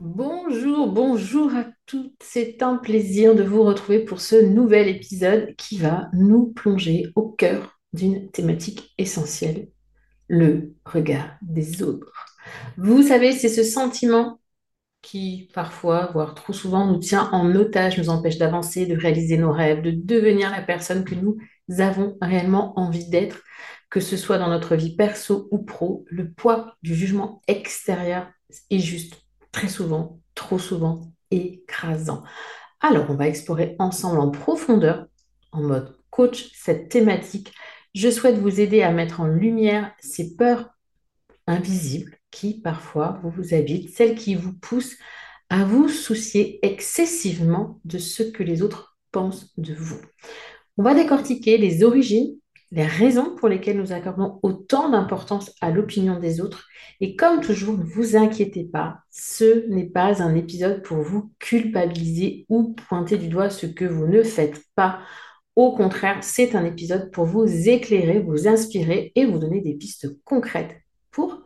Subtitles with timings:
[0.00, 2.14] Bonjour, bonjour à toutes.
[2.22, 7.30] C'est un plaisir de vous retrouver pour ce nouvel épisode qui va nous plonger au
[7.30, 9.68] cœur d'une thématique essentielle,
[10.28, 12.12] le regard des autres.
[12.76, 14.40] Vous savez, c'est ce sentiment
[15.02, 19.52] qui parfois, voire trop souvent, nous tient en otage, nous empêche d'avancer, de réaliser nos
[19.52, 21.38] rêves, de devenir la personne que nous
[21.80, 23.42] avons réellement envie d'être,
[23.90, 26.04] que ce soit dans notre vie perso ou pro.
[26.08, 28.28] Le poids du jugement extérieur
[28.70, 32.22] est juste très souvent, trop souvent, écrasant.
[32.80, 35.06] Alors, on va explorer ensemble en profondeur,
[35.52, 37.52] en mode coach, cette thématique.
[37.94, 40.70] Je souhaite vous aider à mettre en lumière ces peurs
[41.46, 44.96] invisibles qui parfois vous, habitent, celles qui vous poussent
[45.50, 50.00] à vous soucier excessivement de ce que les autres pensent de vous.
[50.76, 52.36] On va décortiquer les origines
[52.70, 56.66] les raisons pour lesquelles nous accordons autant d'importance à l'opinion des autres.
[57.00, 62.44] Et comme toujours, ne vous inquiétez pas, ce n'est pas un épisode pour vous culpabiliser
[62.48, 65.00] ou pointer du doigt ce que vous ne faites pas.
[65.56, 70.22] Au contraire, c'est un épisode pour vous éclairer, vous inspirer et vous donner des pistes
[70.24, 70.76] concrètes
[71.10, 71.42] pour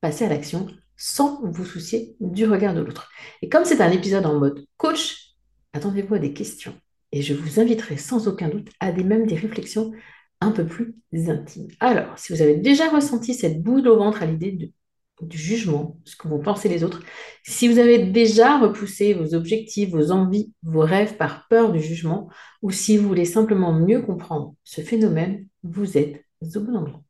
[0.00, 3.10] passer à l'action sans vous soucier du regard de l'autre.
[3.42, 5.34] Et comme c'est un épisode en mode coach,
[5.72, 6.74] attendez-vous à des questions.
[7.12, 9.92] Et je vous inviterai sans aucun doute à des mêmes des réflexions
[10.40, 10.94] un peu plus
[11.28, 11.68] intime.
[11.80, 14.72] Alors, si vous avez déjà ressenti cette boule au ventre à l'idée
[15.20, 17.02] du jugement, ce que vont penser les autres,
[17.44, 22.30] si vous avez déjà repoussé vos objectifs, vos envies, vos rêves par peur du jugement,
[22.62, 27.02] ou si vous voulez simplement mieux comprendre ce phénomène, vous êtes au bon endroit.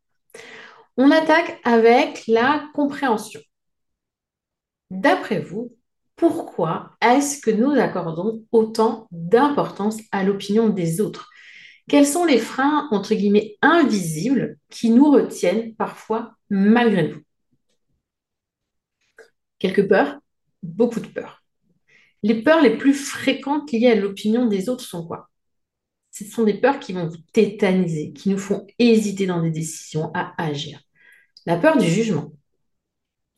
[0.96, 3.40] On attaque avec la compréhension.
[4.90, 5.76] D'après vous,
[6.16, 11.30] pourquoi est-ce que nous accordons autant d'importance à l'opinion des autres?
[11.90, 17.20] Quels sont les freins, entre guillemets, invisibles qui nous retiennent parfois malgré nous?
[19.58, 20.20] Quelques peurs,
[20.62, 21.42] beaucoup de peurs.
[22.22, 25.30] Les peurs les plus fréquentes liées à l'opinion des autres sont quoi?
[26.12, 30.12] Ce sont des peurs qui vont vous tétaniser, qui nous font hésiter dans des décisions
[30.14, 30.80] à agir.
[31.44, 32.32] La peur du jugement,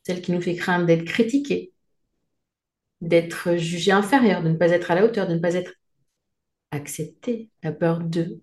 [0.02, 1.72] celle qui nous fait craindre d'être critiqué,
[3.00, 5.72] d'être jugé inférieur, de ne pas être à la hauteur, de ne pas être
[6.72, 8.40] accepter, la peur de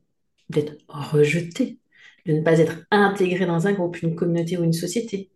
[0.50, 1.80] d'être rejeté,
[2.26, 5.32] de ne pas être intégré dans un groupe, une communauté ou une société,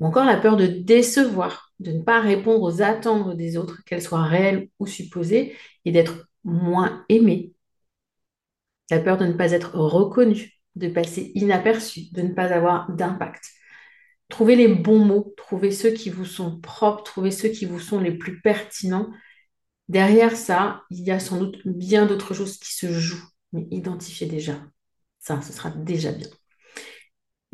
[0.00, 4.02] ou encore la peur de décevoir, de ne pas répondre aux attentes des autres, qu'elles
[4.02, 7.52] soient réelles ou supposées, et d'être moins aimé.
[8.90, 13.44] La peur de ne pas être reconnu, de passer inaperçu, de ne pas avoir d'impact.
[14.28, 18.00] Trouvez les bons mots, trouvez ceux qui vous sont propres, trouvez ceux qui vous sont
[18.00, 19.10] les plus pertinents
[19.88, 24.26] Derrière ça, il y a sans doute bien d'autres choses qui se jouent, mais identifiez
[24.26, 24.60] déjà.
[25.20, 26.28] Ça, ce sera déjà bien.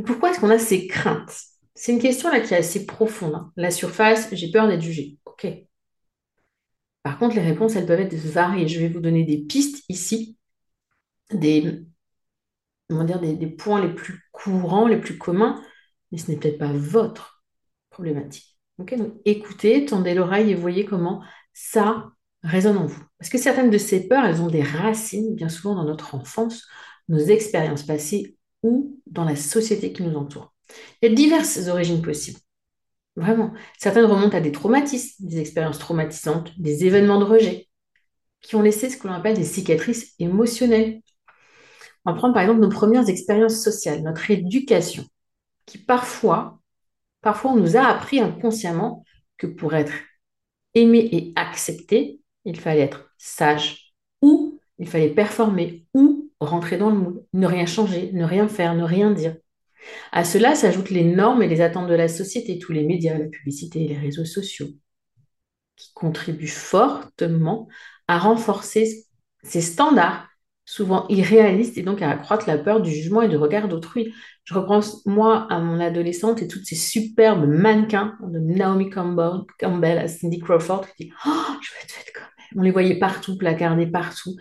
[0.04, 1.34] Pourquoi est-ce qu'on a ces craintes?
[1.74, 3.34] C'est une question là qui est assez profonde.
[3.34, 3.52] hein.
[3.56, 5.18] La surface, j'ai peur d'être jugée.
[5.24, 5.46] Ok.
[7.02, 8.68] Par contre, les réponses, elles peuvent être variées.
[8.68, 10.38] Je vais vous donner des pistes ici,
[11.32, 11.84] des,
[12.90, 15.62] des, points les plus courants, les plus communs,
[16.10, 17.44] mais ce n'est peut-être pas votre
[17.90, 18.56] problématique.
[18.78, 23.02] Ok, Donc écoutez, tendez l'oreille et voyez comment ça résonne en vous.
[23.18, 26.66] Parce que certaines de ces peurs, elles ont des racines bien souvent dans notre enfance,
[27.08, 30.52] nos expériences passées ou dans la société qui nous entoure.
[31.00, 32.38] Il y a diverses origines possibles.
[33.16, 33.52] Vraiment.
[33.78, 37.68] Certaines remontent à des traumatismes, des expériences traumatisantes, des événements de rejet,
[38.40, 41.02] qui ont laissé ce que l'on appelle des cicatrices émotionnelles.
[42.04, 45.04] On va prendre par exemple nos premières expériences sociales, notre éducation,
[45.66, 46.58] qui parfois,
[47.20, 49.04] parfois on nous a appris inconsciemment
[49.36, 49.92] que pour être
[50.74, 56.96] aimé et accepté, il fallait être sage ou il fallait performer ou rentrer dans le
[56.96, 59.36] moule, ne rien changer, ne rien faire, ne rien dire.
[60.12, 63.26] À cela s'ajoutent les normes et les attentes de la société, tous les médias, la
[63.26, 64.68] publicité et les réseaux sociaux,
[65.76, 67.68] qui contribuent fortement
[68.08, 69.06] à renforcer
[69.42, 70.28] ces standards,
[70.64, 74.14] souvent irréalistes, et donc à accroître la peur du jugement et du regard d'autrui.
[74.44, 80.08] Je reprends moi à mon adolescente et toutes ces superbes mannequins de Naomi Campbell, à
[80.08, 81.30] Cindy Crawford qui dit Oh,
[81.60, 82.31] je veux être faite comme.
[82.56, 84.36] On les voyait partout, placardés partout.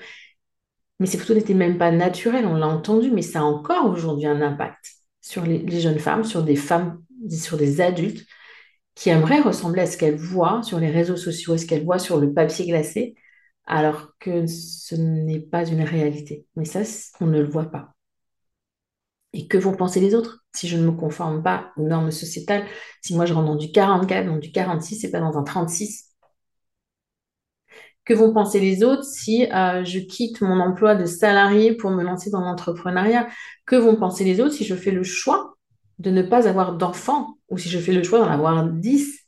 [1.00, 4.28] Mais ces photos n'étaient même pas naturelles, on l'a entendu, mais ça a encore aujourd'hui
[4.28, 8.26] un impact sur les, jeunes femmes, sur des femmes, sur des adultes
[8.96, 12.00] qui aimeraient ressembler à ce qu'elles voient sur les réseaux sociaux, à ce qu'elles voient
[12.00, 13.16] sur le papier glacé,
[13.66, 16.46] alors que ce n'est pas une réalité.
[16.56, 16.82] Mais ça,
[17.22, 17.94] on ne le voit pas.
[19.34, 20.46] Et que vont penser les autres?
[20.54, 22.66] Si je ne me conforme pas aux normes sociétales?
[23.02, 26.11] Si moi je rentre dans du 44, dans du 46 et pas dans un 36?
[28.06, 32.04] Que vont penser les autres si euh, je quitte mon emploi de salarié pour me
[32.04, 33.28] lancer dans l'entrepreneuriat?
[33.66, 35.56] Que vont penser les autres si je fais le choix
[36.00, 39.20] de ne pas avoir d'enfants ou si je fais le choix d'en avoir 10?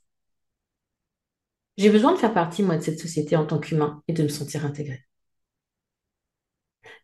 [1.77, 4.27] J'ai besoin de faire partie, moi, de cette société en tant qu'humain et de me
[4.27, 5.03] sentir intégré.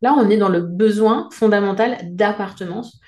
[0.01, 2.99] Là, on est dans le besoin fondamental d'appartenance.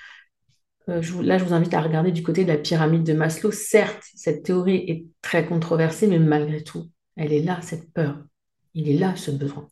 [0.88, 3.50] Euh, là, je vous invite à regarder du côté de la pyramide de Maslow.
[3.52, 8.18] Certes, cette théorie est très controversée, mais malgré tout, elle est là, cette peur.
[8.74, 9.68] Il est là, ce besoin.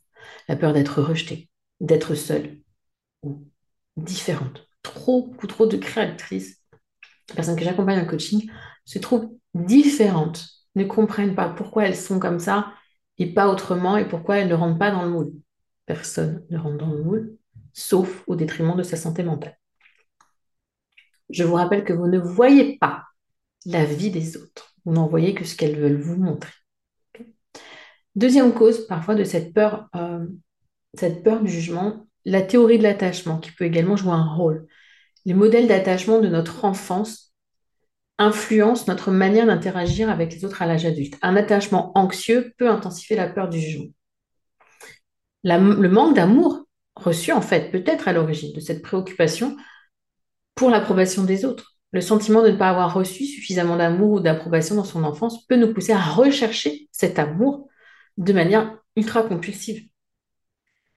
[0.47, 1.49] La peur d'être rejetée,
[1.79, 2.59] d'être seule
[3.23, 3.47] ou
[3.97, 4.67] différente.
[4.83, 6.57] Trop, beaucoup trop de créatrices,
[7.29, 8.49] les personnes que j'accompagne en coaching,
[8.85, 12.73] se trouvent différentes, ne comprennent pas pourquoi elles sont comme ça
[13.17, 15.33] et pas autrement et pourquoi elles ne rentrent pas dans le moule.
[15.85, 17.37] Personne ne rentre dans le moule,
[17.73, 19.57] sauf au détriment de sa santé mentale.
[21.29, 23.05] Je vous rappelle que vous ne voyez pas
[23.65, 24.73] la vie des autres.
[24.85, 26.51] Vous n'en voyez que ce qu'elles veulent vous montrer.
[28.15, 30.25] Deuxième cause, parfois, de cette peur, euh,
[30.93, 34.67] cette peur du jugement, la théorie de l'attachement, qui peut également jouer un rôle.
[35.25, 37.33] Les modèles d'attachement de notre enfance
[38.17, 41.17] influencent notre manière d'interagir avec les autres à l'âge adulte.
[41.21, 43.91] Un attachement anxieux peut intensifier la peur du jugement.
[45.43, 46.65] Le manque d'amour
[46.95, 49.57] reçu, en fait, peut être à l'origine de cette préoccupation
[50.53, 51.77] pour l'approbation des autres.
[51.93, 55.55] Le sentiment de ne pas avoir reçu suffisamment d'amour ou d'approbation dans son enfance peut
[55.55, 57.69] nous pousser à rechercher cet amour
[58.17, 59.87] de manière ultra compulsive.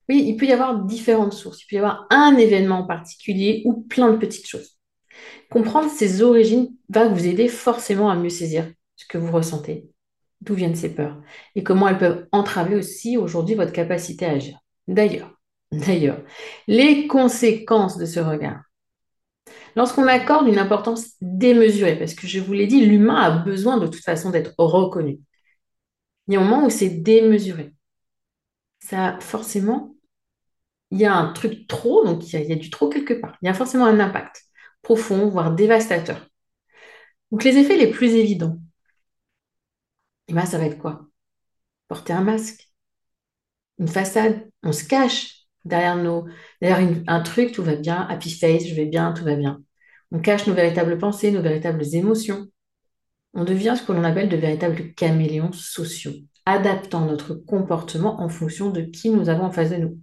[0.09, 1.63] Oui, il peut y avoir différentes sources.
[1.63, 4.79] Il peut y avoir un événement en particulier ou plein de petites choses.
[5.51, 9.89] Comprendre ces origines va vous aider forcément à mieux saisir ce que vous ressentez,
[10.41, 11.21] d'où viennent ces peurs
[11.55, 14.59] et comment elles peuvent entraver aussi aujourd'hui votre capacité à agir.
[14.89, 15.31] D'ailleurs,
[15.73, 16.21] d'ailleurs,
[16.67, 18.61] les conséquences de ce regard
[19.77, 23.87] Lorsqu'on accorde une importance démesurée, parce que je vous l'ai dit, l'humain a besoin de
[23.87, 25.19] toute façon d'être reconnu.
[26.29, 27.75] Il y a un moment où c'est démesuré.
[28.81, 29.97] Ça, forcément,
[30.91, 33.37] il y a un truc trop, donc il y a, du trop quelque part.
[33.43, 34.43] Il y a forcément un impact
[34.83, 36.29] profond, voire dévastateur.
[37.31, 38.59] Donc les effets les plus évidents,
[40.29, 41.07] eh ben, ça va être quoi?
[41.89, 42.71] Porter un masque,
[43.79, 46.27] une façade, on se cache derrière nos,
[46.61, 49.63] derrière un truc, tout va bien, happy face, je vais bien, tout va bien.
[50.13, 52.47] On cache nos véritables pensées, nos véritables émotions.
[53.35, 56.13] On devient ce que l'on appelle de véritables caméléons sociaux,
[56.47, 59.99] adaptant notre comportement en fonction de qui nous avons en face de nous.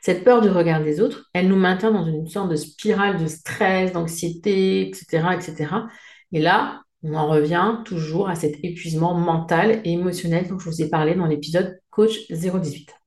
[0.00, 3.26] Cette peur du regard des autres, elle nous maintient dans une sorte de spirale de
[3.26, 5.74] stress, d'anxiété, etc., etc.
[6.32, 10.82] Et là, on en revient toujours à cet épuisement mental et émotionnel dont je vous
[10.82, 13.01] ai parlé dans l'épisode Coach 018.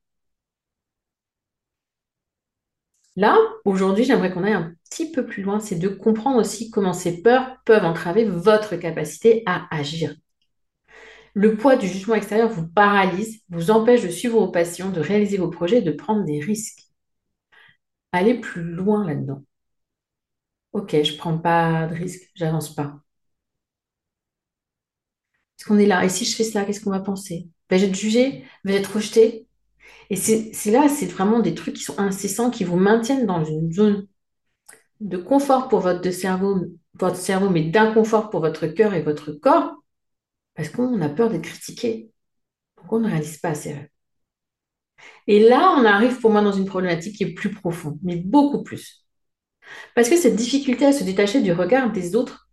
[3.18, 6.94] Là, aujourd'hui, j'aimerais qu'on aille un petit peu plus loin, c'est de comprendre aussi comment
[6.94, 10.16] ces peurs peuvent entraver votre capacité à agir.
[11.36, 15.38] Le poids du jugement extérieur vous paralyse, vous empêche de suivre vos passions, de réaliser
[15.38, 16.82] vos projets, de prendre des risques.
[18.14, 19.44] Allez plus loin là-dedans.
[20.74, 23.00] Ok, je prends pas de risque, j'avance pas.
[25.60, 26.04] Est-ce qu'on est là?
[26.06, 27.48] Et si je fais cela, qu'est-ce qu'on va penser?
[27.70, 28.44] Vais-je être jugé?
[28.64, 29.45] Vais-je être rejeté?
[30.10, 33.72] Et c'est là, c'est vraiment des trucs qui sont incessants, qui vous maintiennent dans une
[33.72, 34.08] zone
[35.00, 39.76] de confort pour votre cerveau, votre cerveau, mais d'inconfort pour votre cœur et votre corps,
[40.56, 42.12] parce qu'on a peur d'être critiqué.
[42.78, 43.76] Donc on ne réalise pas assez.
[45.28, 48.64] Et là, on arrive pour moi dans une problématique qui est plus profonde, mais beaucoup
[48.64, 49.06] plus.
[49.96, 52.50] Parce que cette difficulté à se détacher du regard des autres,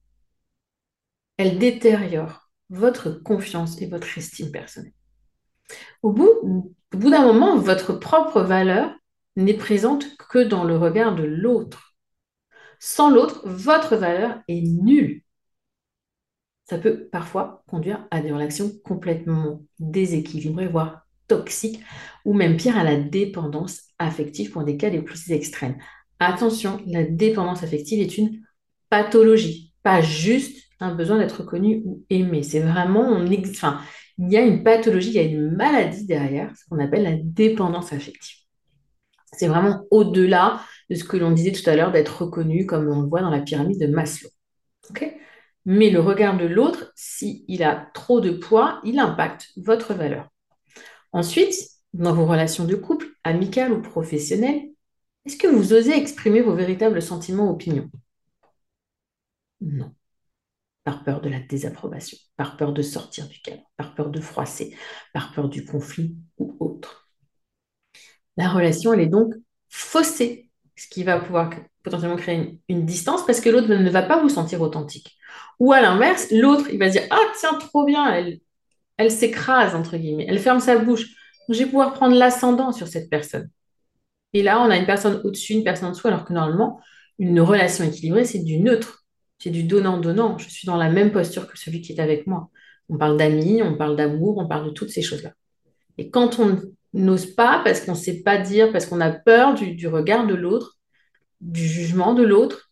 [1.36, 4.94] elle détériore votre confiance et votre estime personnelle.
[6.02, 8.94] Au bout, d'un moment, votre propre valeur
[9.36, 11.94] n'est présente que dans le regard de l'autre.
[12.78, 15.22] Sans l'autre, votre valeur est nulle.
[16.64, 21.80] Ça peut parfois conduire à des relations complètement déséquilibrées, voire toxiques,
[22.24, 25.76] ou même pire, à la dépendance affective pour des cas les plus extrêmes.
[26.18, 28.42] Attention, la dépendance affective est une
[28.90, 32.42] pathologie, pas juste un besoin d'être reconnu ou aimé.
[32.42, 33.80] C'est vraiment, enfin,
[34.18, 37.16] il y a une pathologie, il y a une maladie derrière, ce qu'on appelle la
[37.16, 38.38] dépendance affective.
[39.32, 43.02] C'est vraiment au-delà de ce que l'on disait tout à l'heure d'être reconnu, comme on
[43.02, 44.28] le voit dans la pyramide de Maslow.
[45.64, 50.28] Mais le regard de l'autre, s'il a trop de poids, il impacte votre valeur.
[51.12, 51.54] Ensuite,
[51.92, 54.70] dans vos relations de couple, amicales ou professionnelles,
[55.24, 57.90] est-ce que vous osez exprimer vos véritables sentiments ou opinions?
[59.60, 59.94] Non
[60.84, 64.76] par peur de la désapprobation, par peur de sortir du cadre, par peur de froisser,
[65.12, 67.08] par peur du conflit ou autre.
[68.36, 69.34] La relation, elle est donc
[69.68, 71.50] faussée, ce qui va pouvoir
[71.82, 75.16] potentiellement créer une, distance parce que l'autre ne va pas vous sentir authentique.
[75.58, 78.40] Ou à l'inverse, l'autre, il va dire Ah, tiens, trop bien, elle,
[78.96, 81.06] elle s'écrase, entre guillemets, elle ferme sa bouche.
[81.48, 83.50] je vais pouvoir prendre l'ascendant sur cette personne.
[84.32, 86.80] Et là, on a une personne au-dessus, une personne en dessous, alors que normalement,
[87.18, 89.01] une relation équilibrée, c'est du neutre
[89.42, 90.38] c'est du donnant-donnant.
[90.38, 92.48] Je suis dans la même posture que celui qui est avec moi.
[92.88, 95.32] On parle d'amis, on parle d'amour, on parle de toutes ces choses-là.
[95.98, 96.60] Et quand on
[96.92, 100.34] n'ose pas, parce qu'on ne sait pas dire, parce qu'on a peur du, regard de
[100.34, 100.78] l'autre,
[101.40, 102.70] du jugement de l'autre,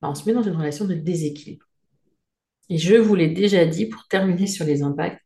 [0.00, 1.66] bah, on se met dans une relation de déséquilibre.
[2.70, 5.20] Et je vous l'ai déjà dit pour terminer sur les impacts,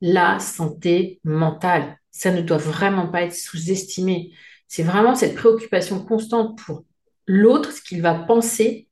[0.00, 4.32] la santé mentale, ça ne doit vraiment pas être sous-estimé.
[4.66, 6.84] C'est vraiment cette préoccupation constante pour
[7.26, 8.85] l'autre, ce qu'il va penser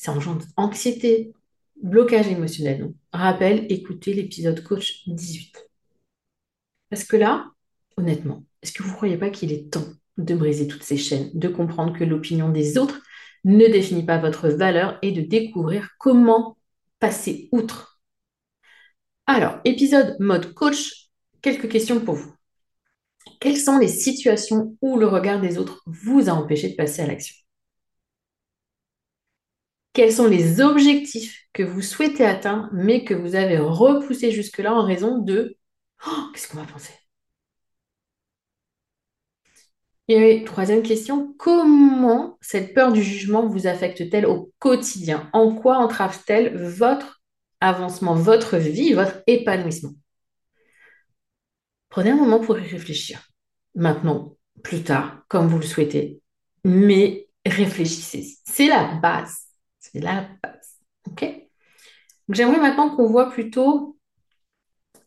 [0.00, 1.34] ça engendre anxiété,
[1.82, 2.80] blocage émotionnel.
[2.80, 5.68] Donc, rappel, écoutez l'épisode coach 18.
[6.88, 7.50] Parce que là,
[7.98, 11.30] honnêtement, est-ce que vous ne croyez pas qu'il est temps de briser toutes ces chaînes,
[11.34, 13.02] de comprendre que l'opinion des autres
[13.44, 16.56] ne définit pas votre valeur et de découvrir comment
[16.98, 18.00] passer outre?
[19.26, 21.10] Alors, épisode mode coach,
[21.42, 22.34] quelques questions pour vous.
[23.38, 27.06] Quelles sont les situations où le regard des autres vous a empêché de passer à
[27.06, 27.39] l'action?
[29.92, 34.84] Quels sont les objectifs que vous souhaitez atteindre, mais que vous avez repoussés jusque-là en
[34.84, 35.56] raison de
[36.06, 36.94] oh, qu'est-ce qu'on va penser?
[40.08, 45.30] Et troisième question, comment cette peur du jugement vous affecte-t-elle au quotidien?
[45.32, 47.22] En quoi entrave-t-elle votre
[47.60, 49.92] avancement, votre vie, votre épanouissement?
[51.90, 53.22] Prenez un moment pour y réfléchir.
[53.76, 56.20] Maintenant, plus tard, comme vous le souhaitez.
[56.64, 58.36] Mais réfléchissez.
[58.44, 59.49] C'est la base.
[59.92, 60.78] C'est la base.
[61.06, 61.24] OK
[62.28, 63.98] J'aimerais maintenant qu'on voit plutôt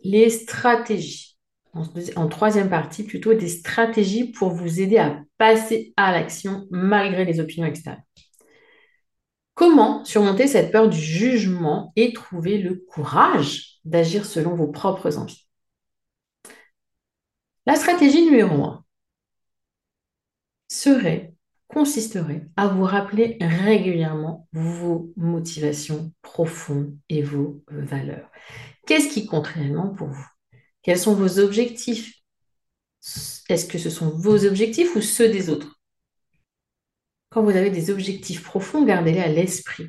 [0.02, 1.38] les stratégies.
[2.16, 7.40] En, troisième partie, plutôt des stratégies pour vous aider à passer à l'action malgré les
[7.40, 8.04] opinions extérieures.
[9.56, 15.48] Comment surmonter cette peur du jugement et trouver le courage d'agir selon vos propres envies?
[17.66, 18.84] La stratégie numéro un
[20.68, 21.33] serait
[21.74, 28.30] consisterait à vous rappeler régulièrement vos motivations profondes et vos valeurs.
[28.86, 30.28] Qu'est-ce qui compte réellement pour vous?
[30.84, 32.14] Quels sont vos objectifs?
[33.50, 35.80] Est-ce que ce sont vos objectifs ou ceux des autres?
[37.30, 39.88] Quand vous avez des objectifs profonds, gardez-les à l'esprit.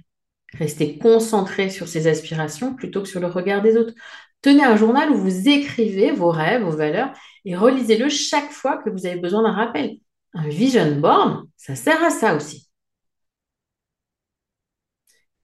[0.54, 3.92] Restez concentré sur ces aspirations plutôt que sur le regard des autres.
[4.40, 7.12] Tenez un journal où vous écrivez vos rêves, vos valeurs
[7.44, 9.98] et relisez-le chaque fois que vous avez besoin d'un rappel.
[10.34, 12.68] Un vision board, ça sert à ça aussi.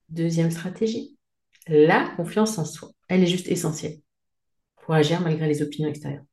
[0.09, 1.16] Deuxième stratégie,
[1.68, 2.90] la confiance en soi.
[3.09, 3.99] Elle est juste essentielle
[4.82, 6.25] pour agir malgré les opinions extérieures.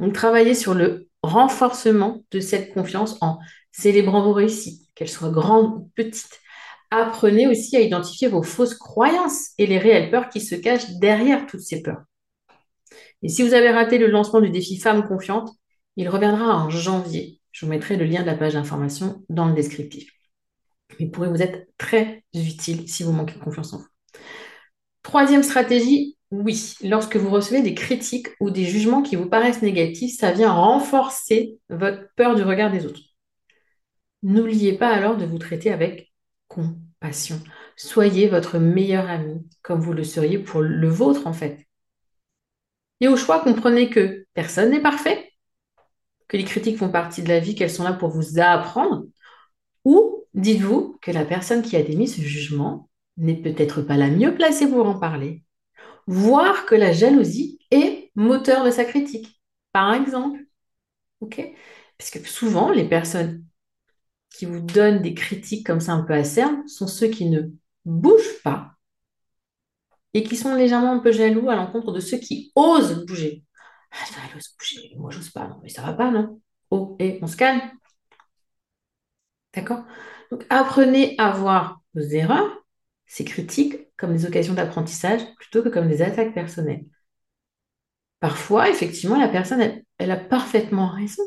[0.00, 3.38] Donc, travaillez sur le renforcement de cette confiance en
[3.70, 6.40] célébrant vos réussites, qu'elles soient grandes ou petites.
[6.90, 11.46] Apprenez aussi à identifier vos fausses croyances et les réelles peurs qui se cachent derrière
[11.46, 12.02] toutes ces peurs.
[13.22, 15.50] Et si vous avez raté le lancement du défi Femme confiante,
[15.96, 17.41] il reviendra en janvier.
[17.52, 20.10] Je vous mettrai le lien de la page d'information dans le descriptif.
[20.98, 23.86] Il pourrait vous être très utile si vous manquez de confiance en vous.
[25.02, 30.16] Troisième stratégie, oui, lorsque vous recevez des critiques ou des jugements qui vous paraissent négatifs,
[30.18, 33.00] ça vient renforcer votre peur du regard des autres.
[34.22, 36.12] N'oubliez pas alors de vous traiter avec
[36.48, 37.40] compassion.
[37.76, 41.66] Soyez votre meilleur ami, comme vous le seriez pour le vôtre en fait.
[43.00, 45.31] Et au choix, comprenez que personne n'est parfait,
[46.36, 49.04] les critiques font partie de la vie, qu'elles sont là pour vous apprendre,
[49.84, 54.34] ou dites-vous que la personne qui a émis ce jugement n'est peut-être pas la mieux
[54.34, 55.44] placée pour en parler,
[56.06, 59.40] voire que la jalousie est moteur de sa critique,
[59.72, 60.40] par exemple.
[61.20, 61.42] OK?
[61.98, 63.44] Parce que souvent, les personnes
[64.30, 67.42] qui vous donnent des critiques comme ça un peu acernes sont ceux qui ne
[67.84, 68.72] bougent pas
[70.14, 73.44] et qui sont légèrement un peu jaloux à l'encontre de ceux qui osent bouger.
[73.92, 77.18] Ah, elle ose bouger, moi j'ose pas, non, mais ça va pas, non Oh, et
[77.22, 77.60] on se calme.
[79.54, 79.84] D'accord?
[80.30, 82.64] Donc apprenez à voir vos erreurs,
[83.06, 86.86] ces critiques, comme des occasions d'apprentissage plutôt que comme des attaques personnelles.
[88.20, 91.22] Parfois, effectivement, la personne, elle a parfaitement raison.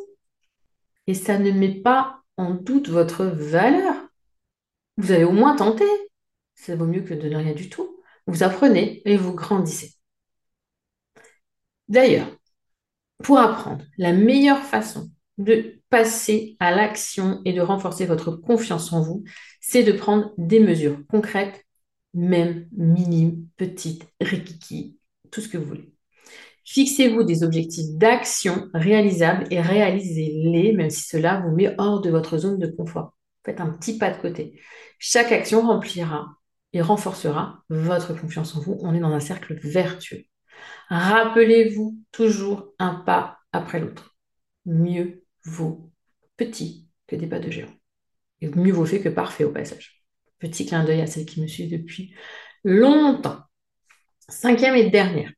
[1.07, 3.95] Et ça ne met pas en doute votre valeur.
[4.97, 5.85] Vous avez au moins tenté.
[6.55, 8.01] Ça vaut mieux que de ne rien du tout.
[8.27, 9.95] Vous apprenez et vous grandissez.
[11.87, 12.27] D'ailleurs,
[13.23, 19.01] pour apprendre, la meilleure façon de passer à l'action et de renforcer votre confiance en
[19.01, 19.23] vous,
[19.61, 21.65] c'est de prendre des mesures concrètes,
[22.13, 24.97] même minimes, petites, rikiki,
[25.31, 25.91] tout ce que vous voulez.
[26.65, 32.37] Fixez-vous des objectifs d'action réalisables et réalisez-les, même si cela vous met hors de votre
[32.37, 33.15] zone de confort.
[33.45, 34.59] Faites un petit pas de côté.
[34.97, 36.27] Chaque action remplira
[36.73, 38.77] et renforcera votre confiance en vous.
[38.81, 40.25] On est dans un cercle vertueux.
[40.89, 44.15] Rappelez-vous toujours un pas après l'autre.
[44.65, 45.91] Mieux vaut
[46.37, 47.73] petit que des pas de géant.
[48.41, 50.03] Et mieux vaut fait que parfait au passage.
[50.39, 52.13] Petit clin d'œil à celle qui me suit depuis
[52.63, 53.39] longtemps.
[54.27, 55.31] Cinquième et dernière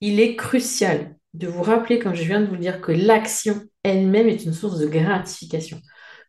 [0.00, 3.62] il est crucial de vous rappeler, comme je viens de vous le dire, que l'action
[3.82, 5.80] elle-même est une source de gratification.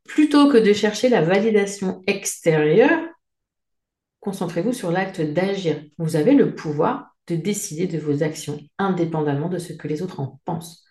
[0.03, 2.99] Plutôt que de chercher la validation extérieure,
[4.19, 5.81] concentrez-vous sur l'acte d'agir.
[5.97, 10.19] Vous avez le pouvoir de décider de vos actions indépendamment de ce que les autres
[10.19, 10.83] en pensent.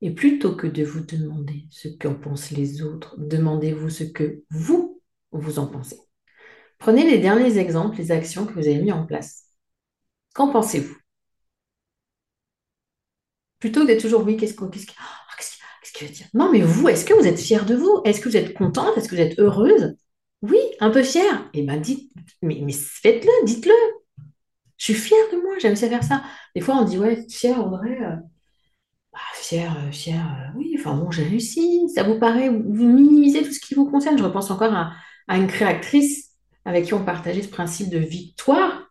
[0.00, 5.00] Et plutôt que de vous demander ce qu'en pensent les autres, demandez-vous ce que vous,
[5.32, 5.98] vous en pensez.
[6.78, 9.44] Prenez les derniers exemples, les actions que vous avez mis en place.
[10.34, 10.96] Qu'en pensez-vous?
[13.58, 14.78] Plutôt d'être toujours, oui, qu'est-ce qu'il qu
[15.94, 16.26] qu va dire?
[16.34, 18.02] Non, mais vous, est-ce que vous êtes fière de vous?
[18.04, 18.96] Est-ce que vous êtes contente?
[18.98, 19.96] Est-ce que vous êtes heureuse?
[20.42, 21.48] Oui, un peu fière.
[21.54, 24.03] Eh bien, dites, mais faites-le, dites-le.
[24.84, 26.22] Je suis fière de moi, j'aime ça faire ça.
[26.54, 28.02] Des fois, on dit, ouais, fière, Audrey.
[28.02, 28.16] Euh,
[29.14, 31.88] bah, fière, euh, fière, euh, oui, enfin bon, j'ai réussi.
[31.94, 34.18] Ça vous paraît, vous minimisez tout ce qui vous concerne.
[34.18, 34.92] Je repense encore à,
[35.38, 36.32] une créatrice
[36.66, 38.90] avec qui on partageait ce principe de victoire.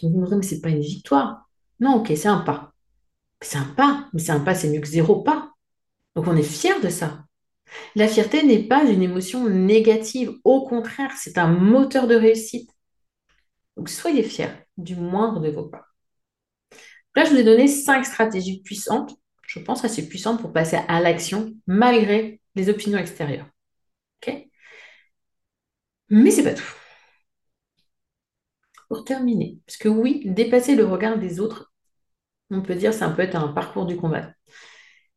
[0.00, 1.48] Je me disais, mais c'est pas une victoire.
[1.78, 2.72] Non, ok, c'est un pas.
[3.40, 5.52] C'est un pas, mais c'est un pas, c'est mieux que zéro pas.
[6.16, 7.24] Donc on est fier de ça.
[7.94, 12.68] La fierté n'est pas une émotion négative, au contraire, c'est un moteur de réussite.
[13.76, 15.86] Donc soyez fiers du moindre de vos pas.
[17.14, 19.14] Là, je vous ai donné cinq stratégies puissantes,
[19.46, 23.48] je pense assez puissantes pour passer à l'action malgré les opinions extérieures.
[24.26, 24.48] OK?
[26.10, 26.62] Mais c'est pas tout.
[28.88, 31.72] Pour terminer, parce que oui, dépasser le regard des autres
[32.52, 34.30] on peut dire, ça peut être un parcours du combat.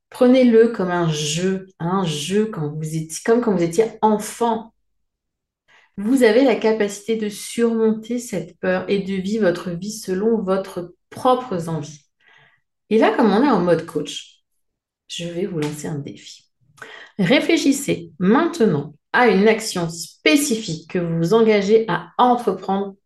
[0.10, 2.82] Prenez-le comme un jeu, un jeu quand vous
[3.26, 4.74] comme quand vous étiez enfant.
[5.97, 10.93] Vous avez la capacité de surmonter cette peur et de vivre votre vie selon votre
[11.10, 12.05] propres envies.
[12.89, 14.43] Et là, comme on est en mode coach,
[15.08, 16.51] je vais vous lancer un défi.
[17.17, 22.97] Réfléchissez maintenant à une action spécifique que vous vous engagez à entreprendre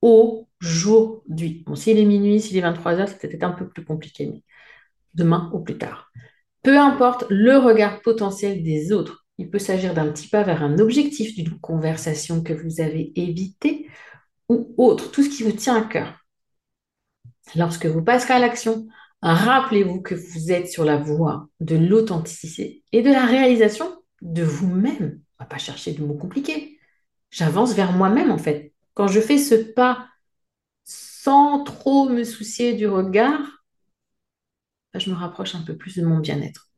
[0.00, 1.62] aujourd'hui.
[1.64, 4.42] Bon, s'il est minuit, s'il est 23 heures, c'est peut-être un peu plus compliqué, mais
[5.14, 6.10] demain ou plus tard.
[6.64, 10.78] Peu importe le regard potentiel des autres, il peut s'agir d'un petit pas vers un
[10.78, 13.88] objectif d'une conversation que vous avez évitée
[14.48, 16.18] ou autre, tout ce qui vous tient à cœur.
[17.56, 18.86] Lorsque vous passerez à l'action,
[19.22, 25.20] rappelez-vous que vous êtes sur la voie de l'authenticité et de la réalisation de vous-même.
[25.38, 26.78] On va pas chercher de mots compliqués.
[27.30, 28.72] J'avance vers moi-même en fait.
[28.94, 30.08] Quand je fais ce pas
[30.84, 33.64] sans trop me soucier du regard,
[34.92, 36.68] bah, je me rapproche un peu plus de mon bien-être.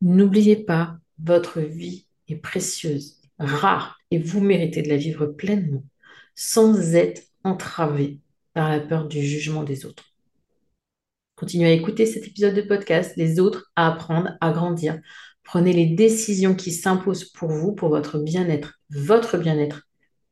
[0.00, 5.84] N'oubliez pas, votre vie est précieuse, rare, et vous méritez de la vivre pleinement,
[6.34, 8.20] sans être entravé
[8.54, 10.04] par la peur du jugement des autres.
[11.34, 15.00] Continuez à écouter cet épisode de podcast, les autres, à apprendre, à grandir.
[15.42, 19.88] Prenez les décisions qui s'imposent pour vous, pour votre bien-être, votre bien-être.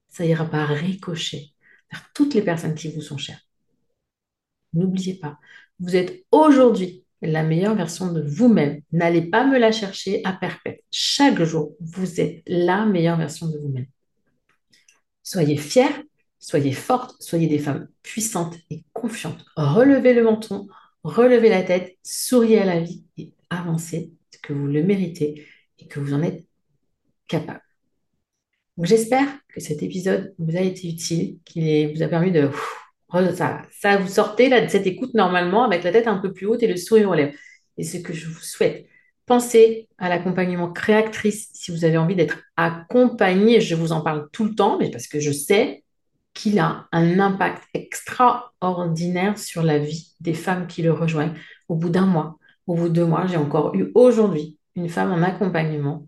[0.08, 1.48] Ça ira par ricochet
[1.90, 3.40] vers toutes les personnes qui vous sont chères.
[4.72, 5.38] N'oubliez pas,
[5.80, 8.80] vous êtes aujourd'hui la meilleure version de vous-même.
[8.92, 10.82] N'allez pas me la chercher à perpète.
[10.90, 13.86] Chaque jour, vous êtes la meilleure version de vous-même.
[15.22, 16.06] Soyez fiers,
[16.38, 19.44] soyez fortes, soyez des femmes puissantes et confiantes.
[19.56, 20.66] Relevez le menton,
[21.04, 25.46] relevez la tête, souriez à la vie et avancez, que vous le méritez
[25.78, 26.46] et que vous en êtes
[27.28, 27.62] capable.
[28.82, 32.50] J'espère que cet épisode vous a été utile, qu'il vous a permis de
[33.34, 36.46] ça, ça vous sortez là, de cette écoute normalement avec la tête un peu plus
[36.46, 37.36] haute et le sourire aux lèvres.
[37.76, 38.86] Et ce que je vous souhaite,
[39.26, 43.60] pensez à l'accompagnement créatrice si vous avez envie d'être accompagné.
[43.60, 45.84] Je vous en parle tout le temps, mais parce que je sais
[46.34, 51.34] qu'il a un impact extraordinaire sur la vie des femmes qui le rejoignent.
[51.68, 55.12] Au bout d'un mois, au bout de deux mois, j'ai encore eu aujourd'hui une femme
[55.12, 56.06] en accompagnement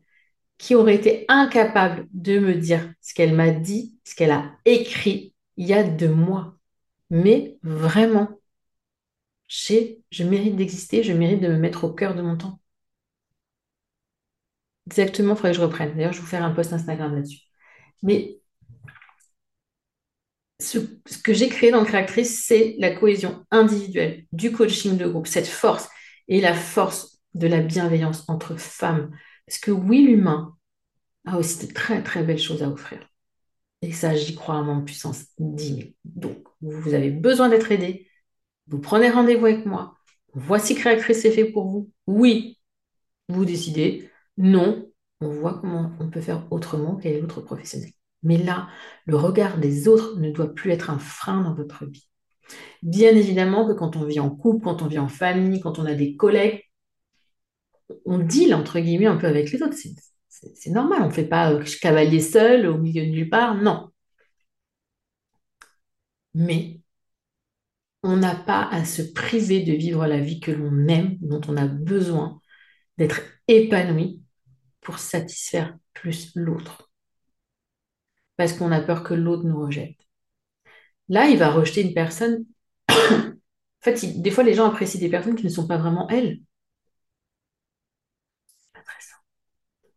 [0.59, 5.35] qui aurait été incapable de me dire ce qu'elle m'a dit, ce qu'elle a écrit
[5.57, 6.55] il y a deux mois
[7.13, 8.41] mais vraiment,
[9.47, 12.59] je mérite d'exister, je mérite de me mettre au cœur de mon temps.
[14.87, 15.95] Exactement, il faudrait que je reprenne.
[15.95, 17.41] D'ailleurs, je vais vous faire un post Instagram là-dessus.
[18.03, 18.41] Mais
[20.59, 20.79] ce,
[21.23, 25.89] que j'ai créé dans Créatrice, c'est la cohésion individuelle, du coaching de groupe, cette force
[26.29, 29.11] et la force de la bienveillance entre femmes.
[29.47, 30.57] Parce que oui, l'humain
[31.27, 33.12] a aussi de très très belles choses à offrir.
[33.83, 35.89] Et ça, j'y crois à mon puissance 10 000.
[36.05, 38.09] Donc, vous avez besoin d'être aidé.
[38.69, 39.97] Vous prenez rendez-vous avec moi.
[40.35, 41.91] Voici Créatrice, c'est fait pour vous.
[42.07, 42.61] Oui,
[43.29, 44.11] vous décidez.
[44.39, 44.89] Non,
[45.21, 47.91] on voit comment on peut faire autrement qu'avec l'autre professionnel.
[48.23, 48.69] Mais là,
[49.05, 52.07] le regard des autres ne doit plus être un frein dans votre vie.
[52.83, 55.87] Bien évidemment que quand on vit en couple, quand on vit en famille, quand on
[55.87, 56.63] a des collègues,
[58.07, 59.77] on deal entre guillemets un peu avec les autres.
[60.55, 63.91] C'est normal, on ne fait pas euh, cavalier seul au milieu de nulle part, non.
[66.35, 66.81] Mais
[68.03, 71.57] on n'a pas à se priver de vivre la vie que l'on aime, dont on
[71.57, 72.41] a besoin
[72.99, 74.23] d'être épanoui
[74.81, 76.91] pour satisfaire plus l'autre.
[78.37, 79.97] Parce qu'on a peur que l'autre nous rejette.
[81.09, 82.45] Là, il va rejeter une personne.
[82.91, 83.33] en
[83.83, 86.41] fait, des fois, les gens apprécient des personnes qui ne sont pas vraiment elles.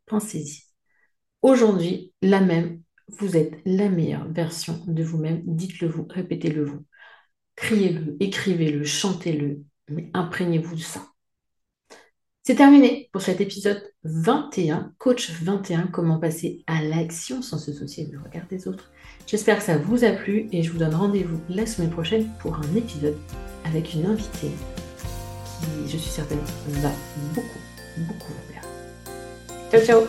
[0.05, 0.63] Pensez-y.
[1.41, 5.43] Aujourd'hui, la même, vous êtes la meilleure version de vous-même.
[5.45, 6.85] Dites-le vous, répétez-le vous.
[7.55, 11.01] Criez-le, écrivez-le, chantez-le, mais imprégnez-vous de ça.
[12.43, 18.05] C'est terminé pour cet épisode 21, Coach 21, comment passer à l'action sans se soucier
[18.05, 18.91] du regard des autres.
[19.25, 22.55] J'espère que ça vous a plu et je vous donne rendez-vous la semaine prochaine pour
[22.55, 23.17] un épisode
[23.63, 24.51] avec une invitée
[25.59, 26.91] qui, je suis certaine, va
[27.33, 27.59] beaucoup,
[27.97, 28.54] beaucoup.
[29.75, 30.07] Tchau, tchau.